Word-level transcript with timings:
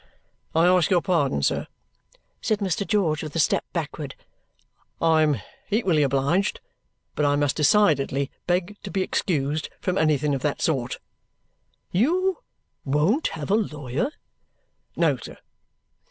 "I 0.55 0.65
ask 0.65 0.89
your 0.89 1.03
pardon, 1.03 1.43
sir," 1.43 1.67
said 2.41 2.57
Mr. 2.57 2.87
George 2.87 3.21
with 3.21 3.35
a 3.35 3.39
step 3.39 3.63
backward. 3.71 4.15
"I 4.99 5.21
am 5.21 5.39
equally 5.69 6.01
obliged. 6.01 6.59
But 7.13 7.23
I 7.23 7.35
must 7.35 7.55
decidedly 7.55 8.31
beg 8.47 8.77
to 8.81 8.89
be 8.89 9.03
excused 9.03 9.69
from 9.79 9.99
anything 9.99 10.33
of 10.33 10.41
that 10.41 10.59
sort." 10.59 10.97
"You 11.91 12.39
won't 12.83 13.27
have 13.37 13.51
a 13.51 13.55
lawyer?" 13.55 14.09
"No, 14.95 15.17
sir." 15.17 15.37